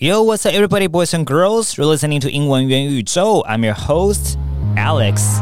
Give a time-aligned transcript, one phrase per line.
[0.00, 1.78] Yo, what's up, everybody, boys and girls?
[1.78, 3.42] You're listening to 英文元宇宙.
[3.46, 4.36] I'm your host,
[4.76, 5.40] Alex.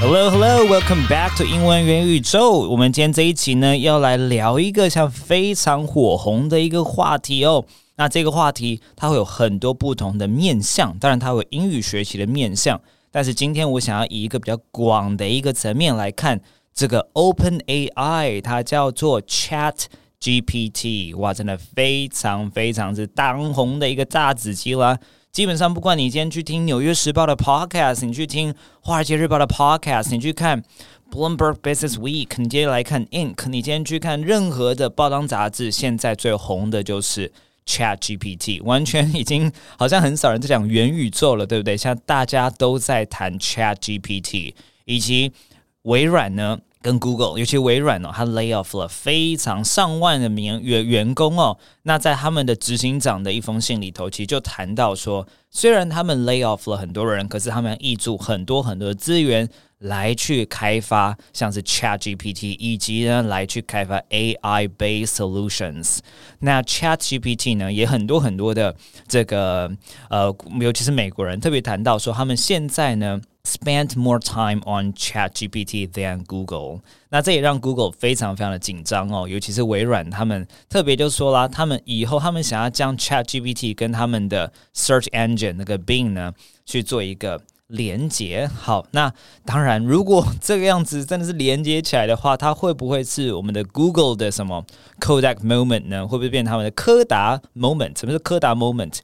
[0.00, 2.68] Hello, hello, welcome back to 英文元宇宙。
[2.70, 7.64] 我们今天这一期呢，要来聊一个像非常火红的一个话题哦。
[7.96, 12.80] 那这个话题它会有很多不同的面向，当然它有英语学习的面向。
[13.10, 16.40] 但是今天我想要以一个比较广的一个层面来看
[16.72, 19.86] 这个 Open AI，它叫做 Chat。
[20.23, 24.97] GPT 哇，真的非常非常之当红的一个大子机啦！
[25.33, 30.63] 基本上，不管你今天去听《纽约时报》的 Podcast，你去听《华尔街日报》的 Podcast，你去看
[31.11, 37.29] Bloomberg Business Week，你今天来看 Inc，你今天去看任何的报章杂志，现在最红的就是
[37.65, 41.75] Chat GPT，完全已经好像很少人在讲元宇宙了，对不对？
[41.75, 44.53] 像大家都在谈 Chat GPT，
[44.85, 45.33] 以及
[45.81, 46.59] 微软呢？
[46.83, 51.57] 跟 Google，尤其微软哦，它 lay off 了非常上万的名员员工哦。
[51.83, 59.47] 那在他们的执行长的一封信里头，其实就谈到说，虽然他们 lay off 了很多人，可是他们挹注很多很多的资源
[59.79, 65.99] 来去开发，像是 Chat GPT，以及呢来去开发 AI based solutions。
[66.39, 68.75] 那 Chat GPT 呢，也很多很多的
[69.07, 69.71] 这个
[70.09, 73.21] 呃，尤其是美国人特别谈到说，他们现在呢。
[73.45, 76.81] Spent more time on Chat GPT than Google。
[77.09, 86.33] 那这也让 Google 非常非常的紧张哦，尤其是微软，他们特别就说啦，他们以后他们想要将 Chat GPT 跟他们的 Search Engine 那个 Bing 呢
[86.65, 88.47] 去做一个连接。
[88.47, 89.13] 好，那
[89.45, 94.65] 当然，如果这个样子真的是连接起来的话，它会不会是我们的 Google 的什么
[94.99, 96.07] Kodak Moment 呢？
[96.07, 97.99] 会不会变他们的柯达 Moment？
[97.99, 98.99] 什么是柯达 Moment？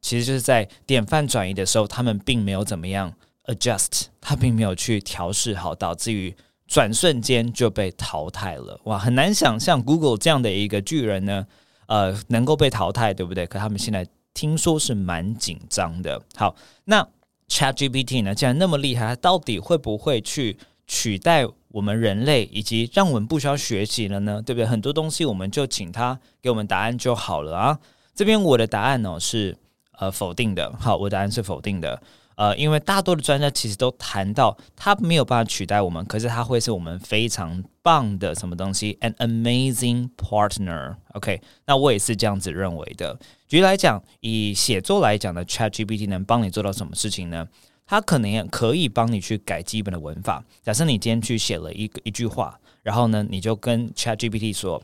[0.00, 3.12] 其实就是在典范转移的时候，他们并没有怎么样。
[3.46, 6.34] adjust，他并没有去调试好，导致于
[6.66, 8.80] 转瞬间就被淘汰了。
[8.84, 11.46] 哇，很难想象 Google 这样的一个巨人呢，
[11.86, 13.46] 呃，能够被淘汰，对不对？
[13.46, 16.22] 可他们现在听说是蛮紧张的。
[16.34, 17.06] 好，那
[17.48, 20.56] ChatGPT 呢，既然那么厉害，它到底会不会去
[20.86, 24.40] 取代我们人类，以及让我们不需要学习了呢？
[24.40, 24.66] 对不对？
[24.66, 27.78] 很多东西我们就请他给我们答案就好了啊。
[28.14, 29.54] 这边我的答案呢是
[29.98, 30.72] 呃否定的。
[30.80, 32.02] 好，我答案是否定的。
[32.36, 40.96] 呃，因为大多的专家其实都谈到，它没有办法取代我们，可是它会是我们非常棒的什么东西？An amazing partner。
[41.12, 43.18] OK，那我也是这样子认为的。
[43.46, 47.46] 举例来讲，以写作来讲的，ChatGPT 能帮你做到什么事情呢？
[47.86, 50.42] 它可能也可以帮你去改基本的文法。
[50.62, 54.82] 假设你今天去写了一个一句话，然后呢，你就跟 ChatGPT 说。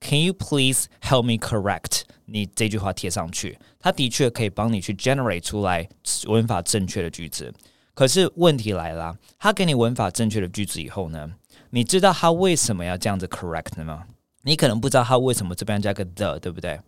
[0.00, 2.02] Can you please help me correct？
[2.30, 5.88] 你这句话贴上去，它的确可以帮你去 generate 出来
[6.26, 7.52] 文法正确的句子。
[7.94, 11.28] 可是问题来了，他给你文法正确的句子以后呢，
[11.70, 14.04] 你知道他为什么要这样子 correct 吗？
[14.42, 16.80] 你可能不知道他为什么这边加个 the，对不对？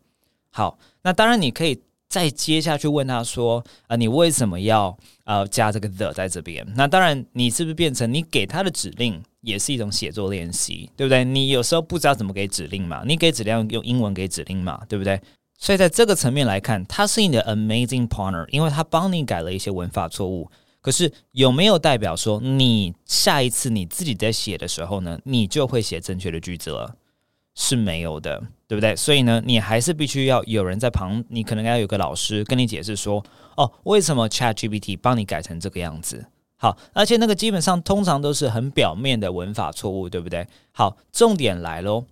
[0.51, 1.83] 好，那当然你可以。
[2.11, 4.95] 再接下去问他说：“啊，你为什么要
[5.25, 6.67] 呃加这个 the 在这边？
[6.77, 11.25] 那当然，你是不是变成你给他的指令也是一种写作练习，对不对？
[11.25, 15.21] 你有时候不知道怎么给指令嘛，你给指令用英文给指令嘛，对不对？
[15.57, 20.51] 所以在这个层面来看，他是你的 amazing partner，因为他帮你改了一些文法错误。
[20.81, 26.97] 可是有没有代表说你下一次你自己在写的时候呢，你就会写正确的句子了？
[27.61, 28.95] 是没有的。”对不对？
[28.95, 33.21] 所以呢，你还是必须要有人在旁，你可能要有个老师跟你解释说，
[33.57, 36.25] 哦，为什么 Chat GPT 帮你改成这个样子？
[36.57, 40.47] 好，而且那个基本上通常都是很表面的文法错误，对不对？
[40.71, 42.05] 好，重点来喽，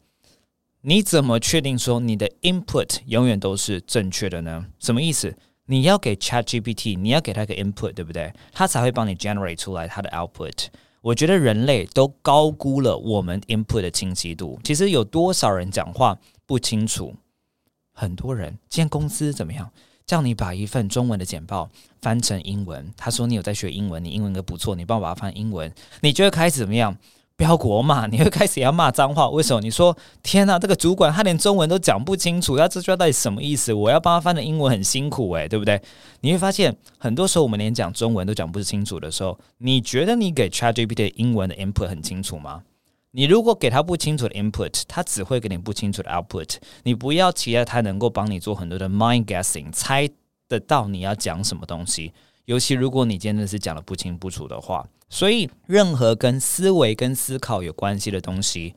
[0.81, 4.67] 你怎么确定说你的 input 永远都是正确的呢？
[4.81, 5.33] 什么意思？
[5.67, 8.33] 你要给 Chat GPT，你要给他个 input，对不对？
[8.53, 10.67] 他才会帮你 generate 出来它的 output。
[11.01, 14.59] 我觉得人类都高估了我们 input 的清晰度。
[14.65, 16.19] 其实有多少人讲话？
[16.45, 17.15] 不清楚，
[17.93, 18.51] 很多人。
[18.69, 19.71] 今天公司怎么样？
[20.07, 21.69] 叫你把一份中文的简报
[22.01, 22.91] 翻成英文。
[22.97, 25.71] 他说你有在学英文，你英文都不错，你帮我把它翻英文。
[26.01, 26.97] 你就会开始怎么样？
[27.39, 29.31] 标国骂，你会开始要骂脏话。
[29.31, 29.61] 为什么？
[29.61, 33.73] 你说天哪，这个主管他连中文都讲不清楚，他这句话到底什么意思？
[33.73, 35.81] 我要帮他翻的英文很辛苦诶，对不对？
[36.21, 42.63] 你会发现，很多时候我们连讲中文都讲不清楚的时候，你觉得你给 ChatGPT 英文的 input 很清楚吗？
[43.13, 46.57] 你如果给他不清楚的 input，他只会给你不清楚的 output。
[46.83, 50.11] 你不要期待他能够帮你做很多的 mind guessing，猜
[50.49, 52.13] 得到你要讲什么东西。
[52.49, 58.75] 尤其如果你真的是讲的不清不楚的话，所以任何跟思维跟思考有关系的东西，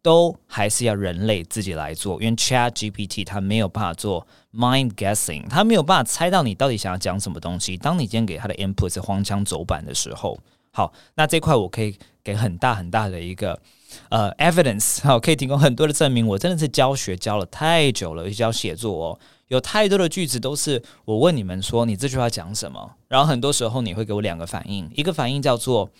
[0.00, 2.14] 都还是要人类自己来做。
[2.22, 7.76] 因为 Chat GPT 它没有办法做 mind guessing，它没有办法猜到你到底想要讲什么东西。
[7.76, 10.38] 当你今天给它的 input 是荒腔走板的时候。
[10.72, 13.60] 好，那这块我可以给很大很大的一个
[14.08, 16.26] 呃 evidence，好，可以提供很多的证明。
[16.26, 25.90] 我真的是教学教了太久了，教写作哦，有太多的句子都是我问你们说你这句话讲什么，然后很多时候你会给我两个反应，一个反应叫做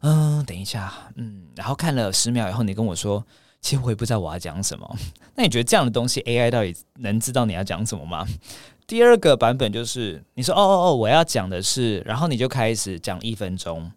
[0.00, 3.22] 嗯，等一下，嗯，然后看了十秒以后，你跟我说，
[3.60, 4.96] 其实我也不知道我要讲什么。
[5.36, 8.26] 那你觉得这样的东西 AI 到底能知道你要讲什么吗？
[8.86, 13.90] 第二个版本就是你说哦哦哦，我要讲的是，然后你就开始讲一分钟，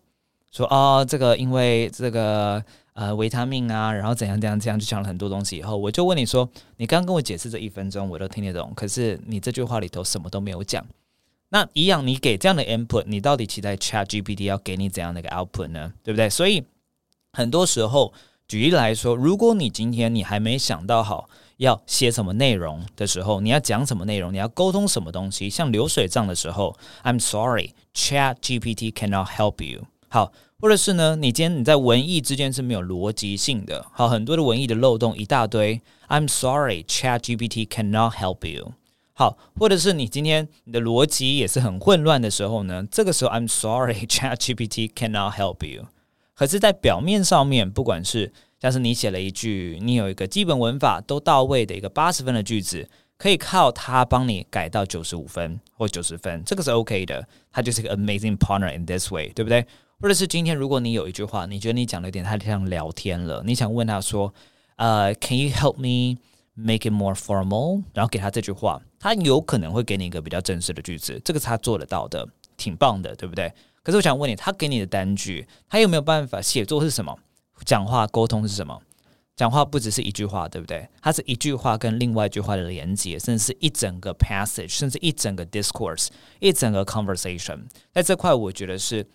[0.51, 2.63] 说哦这个因为这个
[2.93, 10.85] 呃维他命啊，然后怎样怎样这样就讲了很多东西以后，我就问你说，你刚跟我解释这一分钟我都听得懂，可是你这句话里头什么都没有讲。
[11.51, 15.93] 那一样，你给这样的 input，你到底期待 Chat GPT 要给你怎样的一个 output 呢？
[16.03, 16.29] 对不对？
[16.29, 16.63] 所以
[17.33, 18.13] 很多时候，
[18.47, 29.85] 举例来说，如果你今天你还没想到好要写什么内容的时候，你要讲什么内容，你要沟通什么东西，像流水账的时候，I'm sorry，Chat GPT cannot help you。
[30.09, 38.73] 好，或者是呢，你今天你在文艺之间是没有逻辑性的，好，很多的文艺的漏洞一大堆，I'm sorry，Chat GPT cannot help you。
[39.13, 42.87] 好，或者是你今天你的逻辑也是很混乱的时候呢？
[42.89, 45.85] 这个时候，I'm sorry, ChatGPT cannot help you。
[46.33, 57.27] 可是，在表面上面，不管是像是你写了一句，你有一个基本文法都到位的一个八十分的句子，可以靠它帮你改到九十五分或九十分，这个是 OK 的。
[57.51, 59.65] 它就是一个 amazing partner in this way，对不对？
[60.01, 64.33] 或者是今天如果你有一句话，你觉得你讲的有点太像聊天了，你想问他说，
[64.77, 66.17] 呃，Can you help me
[66.53, 67.83] make it more formal？
[67.93, 68.81] 然后给他这句话。
[68.97, 72.25] 他有可能会给你一个比较正式的句子，这个是他做得到的，
[72.55, 73.53] 挺棒的，对不对？
[73.83, 77.17] 可是我想问你，他给你的单句，他有没有办法写作是什么？
[77.65, 78.81] 讲话沟通是什么？
[79.35, 80.87] 讲话不只是一句话，对不对？
[81.01, 86.07] 它是一句话跟另外一句话的连接，甚至是一整个 passage，甚至一整个 discourse，
[86.39, 87.63] 一整个 conversation。
[87.93, 89.05] 在这块，我觉得是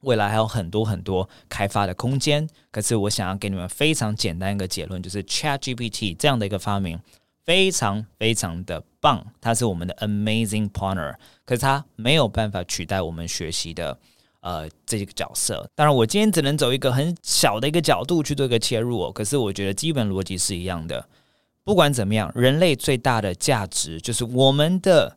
[0.00, 2.48] 未来还有很多很多开发的空间。
[2.70, 7.00] 可是我想要给你们非常简单一个结论，就是 Chat GPT 这样的一个发明。
[7.42, 13.98] 非常非常的棒，它是我们的 amazing partner，可是它没有办法取代我们学习的
[14.40, 15.68] 呃这个角色。
[15.74, 19.10] 当然，我今天只能走一个很小的一个角度去做一个切入哦。
[19.10, 21.08] 可是我觉得基本逻辑是一样的。
[21.64, 25.16] 不管怎么样，人类最大的价值就是我们的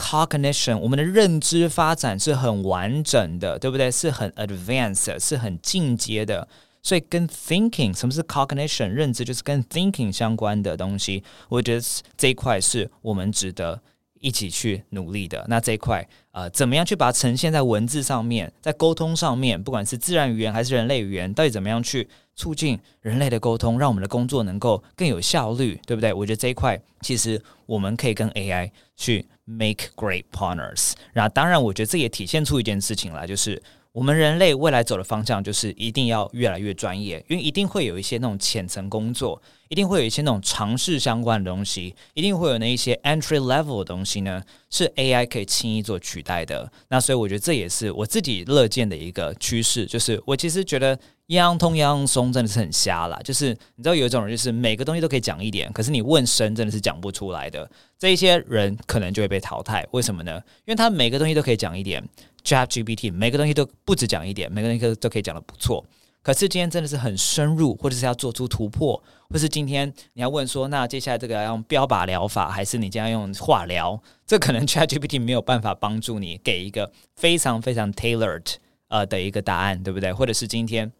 [0.00, 3.90] cognition，我们的认知发展是很完整的，对不对？
[3.90, 6.48] 是很 advanced，是很进阶的。
[6.82, 11.22] 所以跟 thinking 什么是 cognition 认知，就是跟 thinking 相关的东西。
[11.50, 11.82] 我觉得
[12.16, 13.82] 这一块是我们值得
[14.20, 15.44] 一起去努力的。
[15.48, 26.12] 那这一块，呃，怎么样去把它呈现在文字上面，在沟通上面，不管是自然语言还是人类语言，到底怎么样去促进人类的沟通，让我们的工作能够更有效率，对不对？
[26.12, 30.92] 我觉得这一块其实我们可以跟 AI 去 make great partners。
[31.14, 33.60] 那，当然，我觉得这也体现出一件事情来，就是。
[33.92, 44.40] 我们人类未来走的方向就是一定要越来越专业，因为一定会有一些那种浅层工作，一定会有一些那种尝试相关的东西，一定会有那一些 entry level 的东西呢，
[44.70, 46.70] 是 AI 可以轻易做取代的。
[46.88, 50.96] 那所以我觉得这也是我自己乐见的一个趋势，就是我其实觉得
[51.30, 59.86] 阴阳通阳松真的是很瞎啦，就是你知道有一种人就是每个东西都可以讲一点，可是你问深真的是讲不出来的，这一些人可能就会被淘汰。
[59.92, 60.42] 为什么呢？
[60.64, 62.04] 因为他每个东西都可以讲一点。
[62.42, 65.86] ChatGPT 每个东西都不止讲一点，每个东西都都可以讲的不错。
[66.20, 74.02] 可是今天真的是很深入，或者是要做出突破，或是今天你要问说，那接下来这个要用标靶疗法，还是你将要用化疗？
[74.26, 78.54] 这可能 ChatGPT 没有办法帮助你给一个非常非常 tailored
[78.88, 80.12] 呃的一个答案，对不对？
[80.12, 80.90] 或者是今天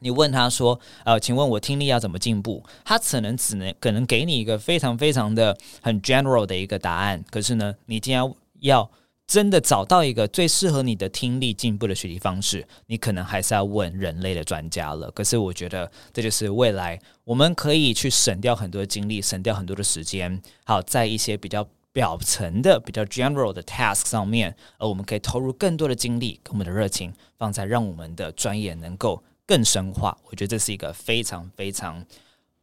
[0.00, 2.64] 你问他说，呃，请问我听力要怎么进步？
[2.84, 7.24] 他可能只能可能给你一个非常非常的很 general 的一个答案。
[7.30, 8.88] 可是呢，你今天要
[9.26, 15.10] 真的找到一个最适合你的听力进步的学习方式，你可能还是要问人类的专家了。
[15.10, 20.40] 可是我觉得这就是未来我们可以去省掉很多精力，省掉很多的时间。
[20.64, 30.16] 好，在一些比较表层的、比较 general 的 task 上面，而我们可以投入更多的精力，跟我们的热情放在让我们的专业能够更深化。
[30.26, 32.04] 我觉得这是一个非常非常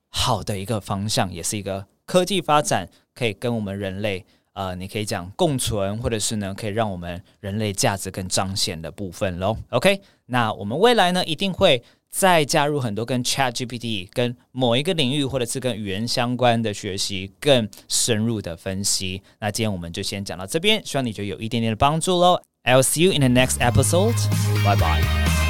[0.08, 4.24] 好的一个方向，也是一个科技发展可以跟我们人类。
[4.54, 9.58] 呃，你可以讲共存，或者是呢，可以让我们人类价值更彰显的部分喽。
[9.72, 19.22] OK，那我们未来呢，一定会再加入很多跟 Chat GPT、跟某一个领域或者是跟语言相关的学习更深入的分析。
[19.42, 22.42] 那今天我们就先讲到这边，希望你觉得有一点点的帮助喽。
[22.64, 24.16] I'll see you in the next episode.
[24.64, 25.45] Bye bye.